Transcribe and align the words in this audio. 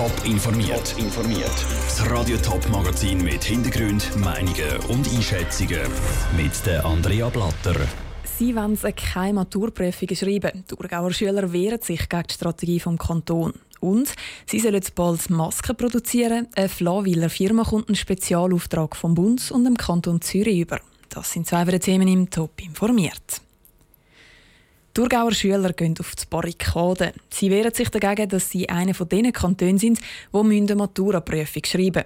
Top 0.00 0.24
informiert. 0.24 0.94
informiert. 0.96 1.66
Das 1.84 2.10
Radio 2.10 2.38
Top 2.38 2.66
Magazin 2.70 3.22
mit 3.22 3.44
Hintergrund, 3.44 4.16
Meinungen 4.16 4.78
und 4.88 5.06
Einschätzungen 5.06 5.82
mit 6.38 6.64
der 6.64 6.86
Andrea 6.86 7.28
Blatter. 7.28 7.74
Sie 8.24 8.56
wollen 8.56 8.78
keine 8.96 9.34
Maturprüfungen 9.34 10.16
schreiben. 10.16 10.64
Die 10.70 10.74
Thurgauer 10.74 11.12
Schüler 11.12 11.52
wehren 11.52 11.82
sich 11.82 12.08
gegen 12.08 12.22
die 12.30 12.32
Strategie 12.32 12.78
des 12.78 12.98
Kantons. 12.98 13.56
Und 13.80 14.14
sie 14.46 14.60
sollen 14.60 14.82
bald 14.94 15.28
Masken 15.28 15.76
produzieren. 15.76 16.48
Eine 16.56 16.70
Flawiller 16.70 17.28
Firma 17.28 17.64
kommt 17.64 17.88
einen 17.88 17.96
Spezialauftrag 17.96 18.96
vom 18.96 19.14
Bund 19.14 19.50
und 19.50 19.64
dem 19.64 19.76
Kanton 19.76 20.22
Zürich 20.22 20.60
über. 20.60 20.80
Das 21.10 21.30
sind 21.30 21.46
zwei 21.46 21.66
Themen 21.78 22.08
im 22.08 22.30
Top 22.30 22.52
informiert. 22.62 23.42
Thurgauer 24.92 25.32
Schüler 25.32 25.72
gehen 25.72 25.94
auf 26.00 26.16
die 26.16 26.26
Barrikaden. 26.28 27.12
Sie 27.30 27.48
wehren 27.48 27.72
sich 27.72 27.90
dagegen, 27.90 28.28
dass 28.28 28.50
sie 28.50 28.68
einer 28.68 28.92
von 28.92 29.08
den 29.08 29.32
Kantonen 29.32 29.78
sind, 29.78 30.00
die 30.32 30.36
eine 30.36 30.74
Maturaprüfung 30.74 31.64
schreiben 31.64 32.02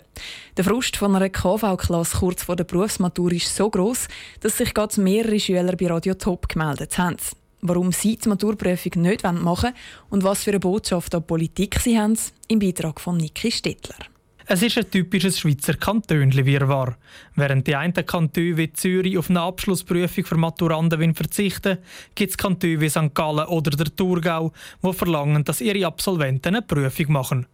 Der 0.56 0.64
Frust 0.64 0.96
von 0.98 1.16
einer 1.16 1.30
KV-Klasse 1.30 2.18
kurz 2.18 2.42
vor 2.42 2.56
der 2.56 2.64
Berufsmatur 2.64 3.32
ist 3.32 3.56
so 3.56 3.70
groß, 3.70 4.06
dass 4.40 4.58
sich 4.58 4.74
gerade 4.74 5.00
mehrere 5.00 5.40
Schüler 5.40 5.76
bei 5.76 5.86
Radio 5.86 6.12
Top 6.12 6.46
gemeldet 6.46 6.98
haben. 6.98 7.16
Warum 7.62 7.90
sie 7.90 8.18
die 8.18 8.28
Maturprüfung 8.28 9.00
nicht 9.00 9.24
machen 9.24 9.44
wollen 9.44 9.74
und 10.10 10.22
was 10.22 10.44
für 10.44 10.50
eine 10.50 10.60
Botschaft 10.60 11.14
an 11.14 11.26
Politik 11.26 11.80
sie 11.80 11.98
haben, 11.98 12.18
im 12.48 12.58
Beitrag 12.58 13.00
von 13.00 13.16
Niki 13.16 13.50
Stettler. 13.50 14.13
Es 14.46 14.62
ist 14.62 14.76
ein 14.76 14.90
typisches 14.90 15.38
Schweizer 15.38 15.72
Kantönli-Wirrwarr. 15.72 16.96
Während 17.34 17.66
die 17.66 17.76
einen 17.76 17.94
Kantone 17.94 18.58
wie 18.58 18.70
Zürich 18.74 19.16
auf 19.16 19.30
eine 19.30 19.40
Abschlussprüfung 19.40 20.26
für 20.26 20.36
Maturanten 20.36 21.14
verzichten 21.14 21.78
gibt 22.14 22.32
es 22.32 22.36
Kantone 22.36 22.78
wie 22.78 22.90
St. 22.90 23.14
Gallen 23.14 23.46
oder 23.46 23.70
der 23.70 23.96
Thurgau, 23.96 24.52
die 24.82 24.92
verlangen, 24.92 25.44
dass 25.44 25.62
ihre 25.62 25.86
Absolventen 25.86 26.56
eine 26.56 26.62
Prüfung 26.62 27.10
machen. 27.10 27.46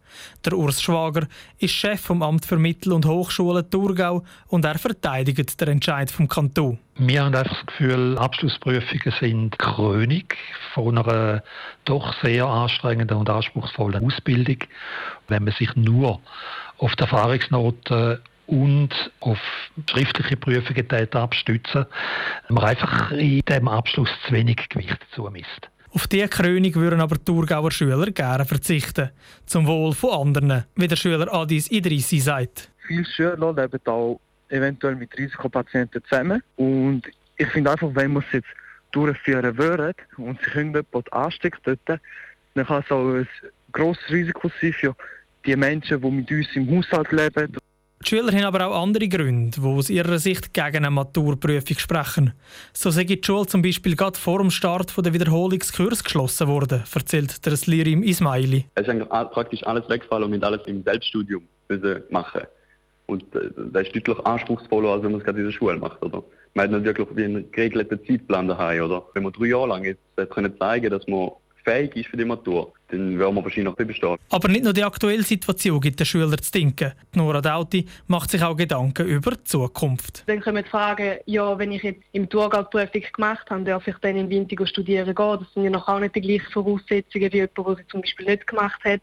Der 0.43 0.51
Urs 0.57 0.81
Schwager 0.81 1.27
ist 1.59 1.71
Chef 1.71 2.01
vom 2.01 2.21
Amt 2.21 2.45
für 2.45 2.57
Mittel- 2.57 2.91
und 2.91 3.05
Hochschulen 3.05 3.69
Thurgau 3.69 4.25
und 4.47 4.65
er 4.65 4.77
verteidigt 4.77 5.61
den 5.61 5.69
Entscheid 5.69 6.11
vom 6.11 6.27
Kanton. 6.27 6.77
Wir 6.97 7.23
haben 7.23 7.33
einfach 7.33 7.55
das 7.55 7.65
Gefühl, 7.67 8.17
Abschlussprüfungen 8.17 9.13
sind 9.19 9.57
Krönung 9.57 10.25
von 10.73 10.97
einer 10.97 11.41
doch 11.85 12.13
sehr 12.21 12.45
anstrengenden 12.45 13.17
und 13.17 13.29
anspruchsvollen 13.29 14.05
Ausbildung. 14.05 14.57
Wenn 15.29 15.45
man 15.45 15.53
sich 15.53 15.73
nur 15.75 16.19
auf 16.81 16.95
die 16.95 17.03
Erfahrungsnoten 17.03 18.19
und 18.47 18.89
auf 19.19 19.37
schriftliche 19.89 20.35
Prüfungen 20.35 21.13
abstützen, 21.13 21.85
man 22.49 22.63
einfach 22.63 23.11
in 23.11 23.41
diesem 23.47 23.67
Abschluss 23.67 24.09
zu 24.25 24.33
wenig 24.33 24.67
Gewicht 24.67 24.97
zumisst. 25.13 25.69
Auf 25.93 26.07
diese 26.07 26.27
Krönung 26.27 26.73
würden 26.75 27.01
aber 27.01 27.17
die 27.17 27.25
Thurgauer 27.25 27.71
Schüler 27.71 28.11
gerne 28.11 28.45
verzichten. 28.45 29.09
Zum 29.45 29.67
Wohl 29.67 29.93
von 29.93 30.27
anderen, 30.27 30.65
wie 30.75 30.87
der 30.87 30.95
Schüler 30.95 31.31
Adis 31.31 31.69
Idrissi 31.69 32.19
sagt. 32.19 32.69
Viele 32.87 33.05
Schüler 33.05 33.53
leben 33.53 33.79
auch 33.85 34.19
eventuell 34.49 34.95
mit 34.95 35.15
Risikopatienten 35.17 36.03
zusammen. 36.05 36.41
Und 36.55 37.03
ich 37.37 37.47
finde 37.47 37.71
einfach, 37.71 37.89
wenn 37.93 38.13
man 38.13 38.23
es 38.23 38.33
jetzt 38.33 38.47
durchführen 38.91 39.57
würde 39.57 39.93
und 40.17 40.41
sich 40.43 40.55
irgendjemand 40.55 41.13
ansteckt 41.13 41.59
dort, 41.63 41.79
dann 41.87 42.65
kann 42.65 42.83
es 42.83 42.91
auch 42.91 43.13
ein 43.13 43.27
grosses 43.71 44.09
Risiko 44.09 44.49
sein 44.59 44.73
für 44.73 44.95
die 45.45 45.55
Menschen, 45.55 46.01
die 46.01 46.11
mit 46.11 46.31
uns 46.31 46.47
im 46.55 46.69
Haushalt 46.69 47.11
leben. 47.11 47.57
Die 48.03 48.09
Schüler 48.09 48.31
haben 48.31 48.45
aber 48.45 48.67
auch 48.67 48.81
andere 48.81 49.07
Gründe, 49.07 49.61
die 49.61 49.67
aus 49.67 49.89
ihrer 49.89 50.17
Sicht 50.17 50.53
gegen 50.53 50.77
eine 50.77 50.89
Maturprüfung 50.89 51.77
sprechen. 51.77 52.33
So 52.73 52.89
sei 52.89 53.03
die 53.03 53.21
Schule 53.23 53.45
zum 53.45 53.61
Beispiel 53.61 53.95
gerade 53.95 54.17
vor 54.17 54.39
dem 54.39 54.49
Start 54.49 54.93
der 54.97 55.13
Wiederholungskurs 55.13 56.03
geschlossen 56.03 56.47
worden, 56.47 56.83
erzählt 56.93 57.45
der 57.45 57.55
Slirim 57.55 58.01
Ismaili. 58.01 58.65
Es 58.73 58.87
ist 58.87 59.09
praktisch 59.09 59.63
alles 59.63 59.87
weggefallen 59.87 60.25
und 60.25 60.31
mit 60.31 60.43
alles 60.43 60.61
im 60.65 60.83
Selbststudium 60.83 61.43
machen. 62.09 62.41
Und 63.05 63.23
äh, 63.35 63.49
das 63.71 63.87
ist 63.87 63.95
deutlich 63.95 64.25
anspruchsvoller, 64.25 64.89
als 64.89 65.03
wenn 65.03 65.11
man 65.11 65.19
es 65.19 65.25
gerade 65.25 65.39
in 65.39 65.45
der 65.45 65.51
Schule 65.51 65.77
macht. 65.77 66.01
Oder? 66.01 66.23
Man 66.53 66.73
hat 66.73 66.83
natürlich 66.83 67.09
einen 67.17 67.51
geregelten 67.51 67.99
Zeitplan 68.05 68.47
daheim. 68.47 68.83
Oder? 68.83 69.03
Wenn 69.13 69.23
man 69.23 69.33
drei 69.33 69.47
Jahre 69.47 69.67
lang 69.67 69.83
jetzt 69.83 70.31
können 70.31 70.57
zeigen 70.57 70.89
dass 70.89 71.05
man 71.07 71.31
fähig 71.63 71.95
ist 71.95 72.07
für 72.07 72.17
die 72.17 72.25
Matur, 72.25 72.73
dann 72.89 73.17
werden 73.17 73.35
wir 73.35 73.43
wahrscheinlich 73.43 73.77
nicht 73.77 73.87
bestehen. 73.87 74.17
Aber 74.29 74.47
nicht 74.47 74.63
nur 74.63 74.73
die 74.73 74.83
aktuelle 74.83 75.23
Situation 75.23 75.79
gibt 75.79 75.99
den 75.99 76.05
Schülern 76.05 76.41
zu 76.41 76.51
denken. 76.51 76.93
Nora 77.15 77.41
Dauti 77.41 77.85
macht 78.07 78.31
sich 78.31 78.43
auch 78.43 78.55
Gedanken 78.55 79.07
über 79.07 79.31
die 79.31 79.43
Zukunft. 79.43 80.23
Dann 80.27 80.41
können 80.41 80.57
wir 80.57 80.65
fragen, 80.65 81.17
ja, 81.25 81.57
wenn 81.57 81.71
ich 81.71 81.83
jetzt 81.83 82.01
im 82.11 82.29
Thurgau 82.29 82.63
die 82.63 82.69
Prüfung 82.69 83.01
gemacht 83.13 83.49
habe, 83.49 83.63
darf 83.63 83.87
ich 83.87 83.95
dann 84.01 84.17
in 84.17 84.29
Winter 84.29 84.65
studieren 84.67 85.15
gehen? 85.15 85.37
Das 85.39 85.53
sind 85.53 85.63
ja 85.63 85.69
noch 85.69 85.87
auch 85.87 85.99
nicht 85.99 86.15
die 86.15 86.21
gleichen 86.21 86.51
Voraussetzungen 86.51 87.31
wie 87.31 87.37
jemand, 87.37 87.57
der 87.57 87.75
sie 87.75 87.87
zum 87.87 88.01
Beispiel 88.01 88.25
nicht 88.25 88.47
gemacht 88.47 88.83
hat. 88.83 89.01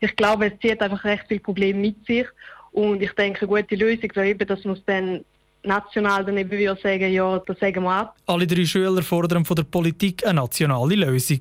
Ich 0.00 0.16
glaube, 0.16 0.46
es 0.46 0.60
zieht 0.60 0.80
einfach 0.80 1.04
recht 1.04 1.24
viele 1.28 1.40
Probleme 1.40 1.78
mit 1.78 2.06
sich. 2.06 2.26
Und 2.72 3.02
ich 3.02 3.12
denke, 3.12 3.48
eine 3.48 3.62
gute 3.62 3.74
Lösung 3.74 4.10
wäre 4.14 4.28
eben, 4.28 4.46
dass 4.46 4.64
man 4.64 4.74
es 4.74 4.84
dann 4.84 5.24
national 5.66 6.24
dann 6.24 6.36
eben 6.38 6.50
wieder 6.50 6.76
sagen, 6.76 7.12
ja, 7.12 7.38
das 7.38 7.58
sagen 7.58 7.82
wir 7.82 7.90
ab. 7.90 8.16
Alle 8.26 8.46
drei 8.46 8.64
Schüler 8.64 9.02
fordern 9.02 9.44
von 9.44 9.56
der 9.56 9.64
Politik 9.64 10.24
eine 10.24 10.40
nationale 10.40 10.94
Lösung. 10.94 11.40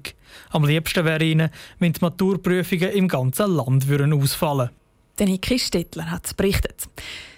Am 0.52 0.66
liebsten 0.66 1.06
wäre 1.06 1.24
ihnen, 1.24 1.50
wenn 1.80 1.94
die 1.94 2.02
Maturprüfungen 2.02 2.91
im 2.91 3.08
ganzen 3.08 3.56
Land 3.56 3.88
würden 3.88 4.14
ausfallen 4.14 4.69
Der 5.19 5.28
Niki 5.28 5.59
Stettler 5.59 6.12
hat 6.12 6.35
berichtet. 6.35 6.88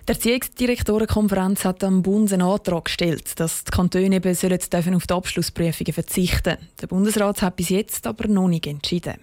Die 0.08 0.14
Erziehungsdirektorenkonferenz 0.14 1.66
hat 1.66 1.84
am 1.84 2.02
Bund 2.02 2.32
einen 2.32 2.42
Antrag 2.42 2.86
gestellt, 2.86 3.38
dass 3.42 3.66
die 3.66 3.72
Kantone 3.72 4.16
eben 4.16 4.34
sollen 4.34 4.96
auf 4.96 5.06
die 5.06 5.14
Abschlussprüfungen 5.14 5.94
verzichten 5.94 6.44
dürfen. 6.44 6.68
Der 6.82 6.88
Bundesrat 6.88 7.42
hat 7.42 7.58
bis 7.58 7.70
jetzt 7.70 8.08
aber 8.08 8.30
noch 8.30 8.48
nicht 8.48 8.68
entschieden. 8.68 9.16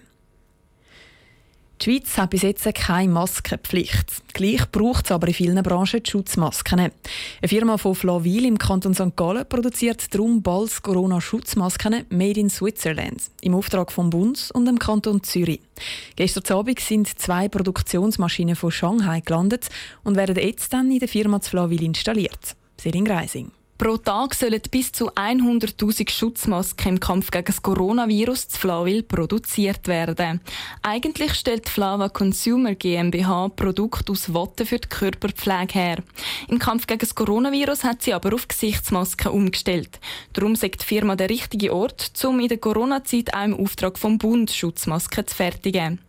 Die 1.81 1.91
Schweiz 1.91 2.17
hat 2.17 2.29
bis 2.29 2.43
jetzt 2.43 2.73
keine 2.73 3.11
Maskenpflicht. 3.11 4.33
Gleich 4.33 4.71
braucht 4.71 5.05
es 5.05 5.11
aber 5.11 5.27
in 5.27 5.33
vielen 5.33 5.61
Branchen 5.61 6.01
die 6.01 6.09
Schutzmasken. 6.09 6.79
Eine 6.79 6.91
Firma 7.45 7.77
von 7.77 7.95
Flaville 7.95 8.47
im 8.47 8.57
Kanton 8.57 8.93
St. 8.93 9.15
Gallen 9.15 9.47
produziert 9.47 10.13
darum 10.13 10.41
bald 10.41 10.81
Corona-Schutzmasken 10.81 12.05
made 12.09 12.39
in 12.39 12.49
Switzerland 12.49 13.23
im 13.41 13.55
Auftrag 13.55 13.91
vom 13.91 14.09
Bund 14.09 14.51
und 14.53 14.65
dem 14.65 14.79
Kanton 14.79 15.21
Zürich. 15.23 15.59
Gestern 16.15 16.57
Abend 16.57 16.79
sind 16.79 17.19
zwei 17.19 17.49
Produktionsmaschinen 17.49 18.55
von 18.55 18.71
Shanghai 18.71 19.19
gelandet 19.19 19.67
und 20.03 20.15
werden 20.15 20.37
jetzt 20.37 20.71
dann 20.71 20.89
in 20.91 20.99
der 20.99 21.09
Firma 21.09 21.41
zu 21.41 21.49
Flaville 21.49 21.85
installiert. 21.85 22.55
Selin 22.77 23.03
Greising. 23.03 23.51
Pro 23.77 23.97
Tag 23.97 24.33
sollen 24.35 24.61
bis 24.71 24.93
zu 24.93 25.11
100.000 25.11 26.09
Schutzmasken 26.09 26.93
im 26.93 26.99
Kampf 27.01 27.29
gegen 27.29 27.43
das 27.43 27.61
Coronavirus 27.61 28.47
zu 28.47 28.57
Flawil 28.57 29.03
produziert 29.03 29.89
werden. 29.89 30.39
Eigentlich 30.81 31.33
stellt 31.33 31.67
Flava 31.67 32.07
Consumer 32.07 32.73
GmbH 32.73 33.49
Produkte 33.49 34.13
aus 34.13 34.33
Watte 34.33 34.65
für 34.65 34.79
die 34.79 34.87
Körperpflege 34.87 35.73
her. 35.73 35.97
Im 36.47 36.57
Kampf 36.57 36.87
gegen 36.87 36.99
das 36.99 37.15
Coronavirus 37.15 37.83
hat 37.83 38.01
sie 38.01 38.13
aber 38.13 38.33
auf 38.33 38.47
Gesichtsmasken 38.47 39.33
umgestellt. 39.33 39.99
Darum 40.31 40.55
sagt 40.55 40.83
die 40.83 40.85
Firma 40.85 41.17
der 41.17 41.29
richtige 41.29 41.73
Ort, 41.73 42.13
um 42.23 42.39
in 42.39 42.47
der 42.47 42.59
Corona-Zeit 42.59 43.33
auch 43.33 43.43
im 43.43 43.59
Auftrag 43.59 43.99
vom 43.99 44.17
Bund 44.17 44.51
Schutzmasken 44.51 45.27
zu 45.27 45.35
fertigen. 45.35 45.99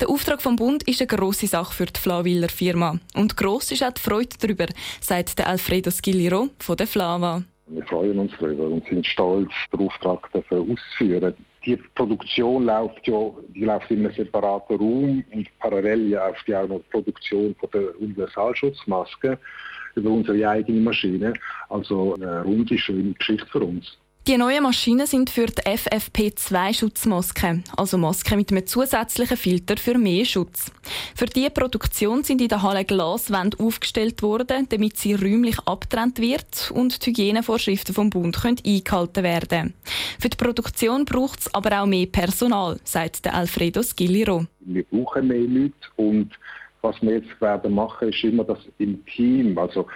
Der 0.00 0.08
Auftrag 0.08 0.42
vom 0.42 0.56
Bund 0.56 0.82
ist 0.84 1.00
eine 1.00 1.08
grosse 1.08 1.46
Sache 1.46 1.74
für 1.74 1.86
die 1.86 2.00
Flawiller 2.00 2.48
Firma. 2.48 2.98
Und 3.14 3.36
gross 3.36 3.70
ist 3.72 3.82
auch 3.82 3.92
die 3.92 4.00
Freude 4.00 4.36
darüber, 4.40 4.66
sagt 5.00 5.38
der 5.38 5.48
Alfredo 5.48 5.90
Skilliro 5.90 6.48
von 6.58 6.76
der 6.76 6.86
Flava. 6.86 7.42
Wir 7.66 7.84
freuen 7.86 8.18
uns 8.18 8.32
darüber 8.40 8.68
und 8.68 8.86
sind 8.88 9.06
stolz, 9.06 9.52
den 9.72 9.86
Auftrag 9.86 10.28
auszuführen. 10.34 11.34
Die 11.64 11.76
Produktion 11.94 12.64
läuft 12.64 13.06
ja 13.06 13.30
die 13.54 13.64
läuft 13.64 13.90
in 13.90 14.04
einem 14.04 14.14
separaten 14.14 14.76
Raum 14.76 15.24
und 15.32 15.48
parallel 15.58 16.10
läuft 16.10 16.48
ja 16.48 16.62
auch 16.62 16.68
noch 16.68 16.78
die 16.78 16.90
Produktion 16.90 17.54
von 17.60 17.68
der 17.72 18.00
Universalschutzmaske 18.00 19.38
über 19.94 20.10
unsere 20.10 20.48
eigene 20.48 20.80
Maschine. 20.80 21.34
Also 21.68 22.14
eine 22.14 22.42
runde, 22.42 22.76
schöne 22.76 23.12
Geschichte 23.12 23.46
für 23.46 23.60
uns. 23.60 23.98
Die 24.28 24.36
neuen 24.36 24.62
Maschinen 24.62 25.06
sind 25.06 25.30
für 25.30 25.46
die 25.46 25.62
FFP2-Schutzmasken, 25.62 27.64
also 27.74 27.96
Masken 27.96 28.36
mit 28.36 28.52
einem 28.52 28.66
zusätzlichen 28.66 29.38
Filter 29.38 29.78
für 29.78 29.96
mehr 29.96 30.26
Schutz. 30.26 30.70
Für 31.16 31.24
diese 31.24 31.48
Produktion 31.48 32.22
sind 32.22 32.42
in 32.42 32.48
der 32.48 32.62
Halle 32.62 32.84
Glaswände 32.84 33.58
aufgestellt 33.58 34.22
worden, 34.22 34.66
damit 34.68 34.98
sie 34.98 35.14
räumlich 35.14 35.58
abtrennt 35.60 36.20
wird 36.20 36.70
und 36.74 37.04
die 37.04 37.10
Hygienevorschriften 37.10 37.94
vom 37.94 38.10
Bund 38.10 38.36
können 38.36 38.58
eingehalten 38.64 39.24
werden. 39.24 39.72
Für 40.18 40.28
die 40.28 40.36
Produktion 40.36 41.06
braucht 41.06 41.40
es 41.40 41.54
aber 41.54 41.80
auch 41.80 41.86
mehr 41.86 42.06
Personal, 42.06 42.78
sagt 42.84 43.24
der 43.24 43.34
Alfredo 43.34 43.82
Skilliro. 43.82 44.44
Wir 44.60 44.84
brauchen 44.84 45.28
mehr 45.28 45.40
Leute 45.40 45.72
und 45.96 46.30
was 46.82 46.94
wir 47.00 47.14
jetzt 47.14 47.40
werden 47.40 47.74
machen, 47.74 48.10
ist 48.10 48.22
immer 48.22 48.44
das 48.44 48.58
im 48.78 49.04
Team, 49.06 49.56
also 49.56 49.86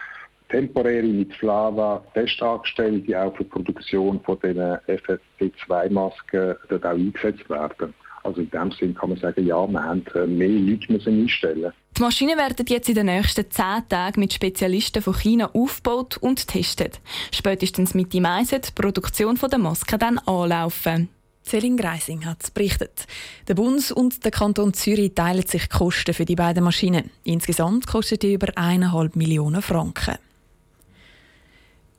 temporäre 0.49 1.07
mit 1.07 1.35
Flava 1.35 2.03
Testangestellte 2.15 3.21
auch 3.21 3.37
für 3.37 3.45
die 3.45 3.51
Produktion 3.51 4.21
von 4.21 4.39
den 4.41 4.59
FFP2-Masken 4.59 6.57
dort 6.69 6.85
auch 6.85 6.91
eingesetzt 6.91 7.49
werden. 7.49 7.95
Also 8.23 8.41
in 8.41 8.51
dem 8.51 8.73
Sinne 8.73 8.95
kann 8.95 9.11
man 9.11 9.19
sagen, 9.19 9.47
ja, 9.47 9.67
wir 9.67 9.83
haben 9.83 10.03
äh, 10.15 10.27
mehr 10.27 10.49
Leute 10.49 10.91
müssen 10.91 11.23
einstellen. 11.23 11.73
Die 11.97 12.03
Maschinen 12.03 12.39
werden 12.39 12.65
jetzt 12.67 12.89
in 12.89 12.95
den 12.95 13.07
nächsten 13.07 13.49
zehn 13.51 13.89
Tagen 13.89 14.19
mit 14.19 14.33
Spezialisten 14.33 15.03
von 15.03 15.15
China 15.15 15.51
aufgebaut 15.53 16.17
und 16.17 16.41
getestet. 16.41 17.01
Spätestens 17.33 17.95
Mitte 17.95 18.21
Mai 18.21 18.45
soll 18.45 18.61
die 18.61 18.73
Produktion 18.75 19.39
der 19.39 19.59
Masken 19.59 19.99
dann 19.99 20.19
anlaufen. 20.19 21.11
Céline 21.47 21.77
Greising 21.77 22.25
hat 22.25 22.55
berichtet. 22.55 23.07
Der 23.47 23.55
Bund 23.55 23.93
und 23.93 24.25
der 24.25 24.31
Kanton 24.31 24.73
Zürich 24.73 25.15
teilen 25.15 25.47
sich 25.47 25.69
die 25.69 25.77
Kosten 25.77 26.15
für 26.15 26.25
die 26.25 26.37
beiden 26.37 26.65
Maschinen. 26.65 27.11
Insgesamt 27.23 27.87
kostet 27.87 28.23
die 28.23 28.33
über 28.33 28.47
1,5 28.47 29.11
Millionen 29.19 29.61
Franken. 29.61 30.15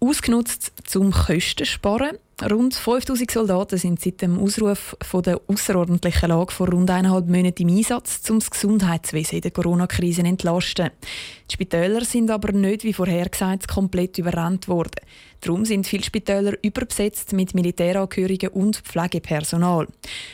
Ausgenutzt 0.06 0.72
zum 0.84 1.12
Kosten 1.12 1.66
sparen. 1.66 2.18
Rund 2.52 2.76
5000 2.76 3.32
Soldaten 3.32 3.78
sind 3.80 4.00
seit 4.00 4.22
dem 4.22 4.38
Ausruf 4.38 4.96
von 5.02 5.24
der 5.24 5.42
außerordentlichen 5.48 6.30
Lage 6.30 6.52
vor 6.52 6.70
rund 6.70 6.92
eineinhalb 6.92 7.28
Monaten 7.28 7.68
im 7.68 7.78
Einsatz, 7.78 8.30
um 8.30 8.38
das 8.38 8.52
Gesundheitswesen 8.52 9.38
in 9.38 9.42
der 9.42 9.52
Corona-Krise 9.52 10.22
zu 10.22 10.28
entlasten. 10.28 10.92
Die 11.50 11.54
Spitäler 11.54 12.06
sind 12.06 12.30
aber 12.30 12.52
nicht, 12.52 12.84
wie 12.84 12.94
vorhergesagt, 12.94 13.68
komplett 13.68 14.20
überrannt 14.20 14.68
worden. 14.68 15.02
Darum 15.42 15.66
sind 15.66 15.88
viele 15.88 16.04
Spitäler 16.04 16.54
überbesetzt 16.62 17.34
mit 17.34 17.56
Militärangehörigen 17.56 18.50
und 18.50 18.78
Pflegepersonal. 18.78 19.88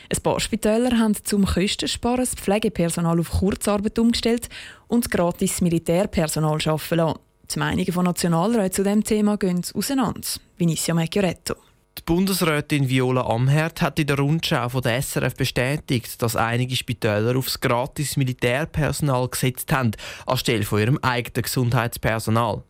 Ein 0.09 0.23
paar 0.23 0.39
Spitäler 0.41 0.97
haben 0.97 1.15
zum 1.23 1.45
Kostensparen 1.45 2.25
das 2.25 2.35
Pflegepersonal 2.35 3.19
auf 3.19 3.29
Kurzarbeit 3.29 3.97
umgestellt 3.99 4.49
und 4.89 5.09
gratis 5.11 5.61
Militärpersonal 5.61 6.59
arbeiten 6.65 6.95
lassen. 6.95 7.30
Die 7.53 7.59
Meinungen 7.59 7.91
von 7.91 8.05
Nationalräten 8.05 8.71
zu 8.71 8.83
diesem 8.83 9.03
Thema 9.03 9.37
gehen 9.37 9.61
auseinander. 9.73 10.21
Vinicia 10.57 10.93
Macchioretto. 10.93 11.55
Die 11.97 12.03
Bundesrätin 12.05 12.87
Viola 12.87 13.25
Amherd 13.27 13.81
hat 13.81 13.99
in 13.99 14.07
der 14.07 14.17
Rundschau 14.17 14.69
von 14.69 14.81
der 14.81 15.01
SRF 15.01 15.35
bestätigt, 15.35 16.21
dass 16.21 16.37
einige 16.37 16.75
Spitäler 16.75 17.35
aufs 17.35 17.59
gratis 17.59 18.15
Militärpersonal 18.15 19.27
gesetzt 19.27 19.71
haben, 19.73 19.91
anstelle 20.25 20.63
von 20.63 20.79
ihrem 20.79 20.97
eigenen 21.01 21.43
Gesundheitspersonal. 21.43 22.63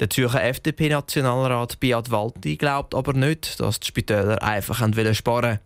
Der 0.00 0.08
Zürcher 0.08 0.44
FDP-Nationalrat 0.44 1.80
Beat 1.80 2.12
Walti 2.12 2.56
glaubt 2.56 2.94
aber 2.94 3.14
nicht, 3.14 3.58
dass 3.58 3.80
die 3.80 3.88
Spitäler 3.88 4.40
einfach 4.44 4.76
sparen 4.76 5.42
wollen. 5.42 5.58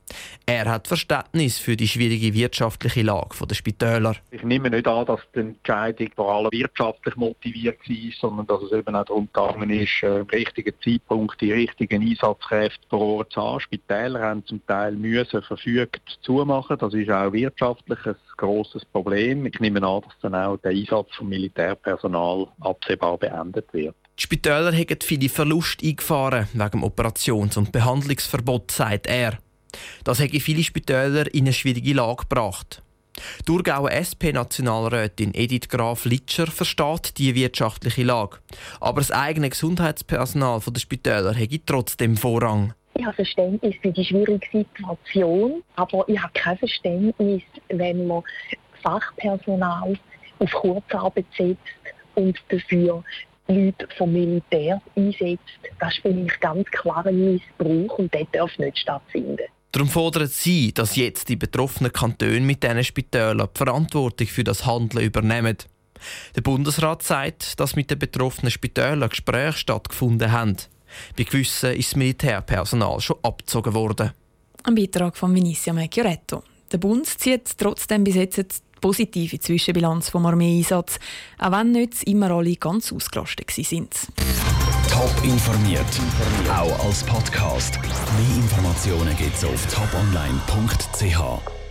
Er 0.47 0.71
hat 0.71 0.89
Verständnis 0.89 1.59
für 1.59 1.77
die 1.77 1.87
schwierige 1.87 2.33
wirtschaftliche 2.33 3.03
Lage 3.03 3.47
der 3.47 3.55
Spitäler. 3.55 4.17
Ich 4.31 4.43
nehme 4.43 4.71
nicht 4.71 4.89
an, 4.89 5.05
dass 5.05 5.21
die 5.35 5.41
Entscheidung 5.41 6.09
vor 6.17 6.33
allem 6.33 6.51
wirtschaftlich 6.51 7.15
motiviert 7.17 7.79
war, 7.87 8.13
sondern 8.19 8.47
dass 8.47 8.63
es 8.63 8.73
eben 8.73 8.97
auch 8.97 9.05
darum 9.05 9.29
gegangen 9.31 9.69
ist, 9.69 10.03
äh, 10.03 10.21
im 10.21 10.27
richtigen 10.27 10.75
Zeitpunkt 10.83 11.39
die 11.43 11.53
richtigen 11.53 12.01
Einsatzkräfte 12.01 12.87
vor 12.89 13.01
Ort 13.01 13.33
zu 13.33 13.43
haben. 13.43 13.61
Spitäler 13.61 14.23
haben 14.23 14.47
zum 14.47 14.67
Teil 14.67 14.93
müssen 14.93 15.43
verfügt 15.43 16.19
zumachen. 16.23 16.79
Das 16.79 16.95
ist 16.95 17.11
auch 17.11 17.35
wirtschaftlich 17.35 17.99
ein 18.07 18.17
grosses 18.39 18.87
Problem. 18.87 19.45
Ich 19.45 19.61
nehme 19.61 19.87
an, 19.87 20.01
dass 20.01 20.19
dann 20.23 20.35
auch 20.35 20.57
der 20.57 20.71
Einsatz 20.71 21.15
von 21.17 21.29
Militärpersonal 21.29 22.47
absehbar 22.61 23.19
beendet 23.19 23.71
wird. 23.75 23.95
Die 24.19 24.23
Spitäler 24.25 24.73
haben 24.73 24.99
viele 25.03 25.29
Verluste 25.29 25.87
eingefahren 25.87 26.47
wegen 26.53 26.85
Operations- 26.85 27.57
und 27.57 27.73
Behandlungsverbot, 27.73 28.71
sagt 28.71 29.07
er. 29.07 29.39
Das 30.05 30.19
hätte 30.19 30.39
viele 30.41 30.63
Spitäler 30.63 31.33
in 31.35 31.45
eine 31.45 31.53
schwierige 31.53 31.95
Lage 31.95 32.27
gebracht. 32.29 32.83
Thurgauer 33.47 33.91
SP-Nationalrätin 33.93 35.35
Edith 35.35 35.69
Graf-Litscher 35.69 36.47
versteht 36.47 37.19
die 37.19 37.35
wirtschaftliche 37.35 38.05
Lage. 38.05 38.39
Aber 38.81 39.01
das 39.01 39.11
eigene 39.11 39.51
Gesundheitspersonal 39.51 40.61
der 40.67 40.81
Spitäler 40.81 41.35
hätte 41.35 41.61
trotzdem 41.65 42.17
Vorrang. 42.17 42.75
Ich 42.95 43.05
habe 43.05 43.17
Verständnis 43.17 43.75
für 43.81 43.93
die 43.93 44.05
schwierige 44.05 44.47
Situation, 44.53 45.63
aber 45.77 46.07
ich 46.09 46.21
habe 46.21 46.33
kein 46.35 46.59
Verständnis, 46.59 47.43
wenn 47.69 48.07
man 48.07 48.23
Fachpersonal 48.83 49.99
auf 50.39 50.51
Kurzarbeit 50.53 51.27
setzt 51.37 51.59
und 52.15 52.37
dafür 52.49 53.03
Leute 53.55 53.89
vom 53.97 54.13
Militär 54.13 54.81
einsetzt. 54.97 55.43
Das 55.79 55.95
ist 55.95 56.03
für 56.03 56.13
mich 56.13 56.39
ganz 56.41 56.67
klar 56.71 57.05
ein 57.07 57.35
Missbrauch 57.35 57.99
und 57.99 58.15
das 58.15 58.27
darf 58.33 58.59
nicht 58.59 58.79
stattfinden. 58.79 59.47
Darum 59.73 59.89
fordern 59.89 60.27
sie, 60.27 60.73
dass 60.73 60.97
jetzt 60.97 61.29
die 61.31 61.37
betroffenen 61.37 61.93
Kantone 61.93 62.41
mit 62.41 62.63
diesen 62.63 62.85
Spitälern 62.85 63.49
die 63.55 63.59
Verantwortung 63.59 64.27
für 64.27 64.45
das 64.45 64.67
Handeln 64.67 65.05
übernehmen. 65.05 65.57
Der 66.37 66.43
Bundesrat 66.43 67.03
sagt, 67.03 67.59
dass 67.59 67.77
mit 67.77 67.91
den 67.91 67.99
betroffenen 67.99 68.51
Spitälern 68.51 69.09
Gespräche 69.09 69.59
stattgefunden 69.59 70.31
haben. 70.31 70.57
Bei 71.17 71.25
gewissen 71.25 71.73
ist 71.75 71.93
das 71.93 71.97
Militärpersonal 71.97 73.01
schon 73.01 73.17
abgezogen 73.23 73.73
worden. 73.73 74.13
Ein 74.65 74.75
Beitrag 74.75 75.17
von 75.17 75.35
Vinicia 75.35 75.73
Macchioretto. 75.73 76.43
Der 76.71 76.79
Bund 76.79 77.07
zieht 77.07 77.57
trotzdem 77.57 78.05
bis 78.05 78.15
jetzt 78.15 78.63
positive 78.83 79.41
Zwischenbilanz 79.41 80.11
vom 80.11 80.27
Armeeeinsatz, 80.27 80.99
auch 81.39 81.53
wenn 81.53 81.73
nicht 81.73 82.03
immer 82.03 82.31
alle 82.33 82.57
ganz 82.57 82.93
ausgelastet 82.93 83.51
sind. 83.51 83.95
Top 84.91 85.25
informiert, 85.25 85.87
auch 86.51 86.85
als 86.85 87.03
Podcast. 87.05 87.81
Mehr 87.81 88.37
Informationen 88.37 89.17
gibt 89.17 89.35
es 89.35 89.45
auf 89.45 89.67
toponline.ch. 89.75 91.62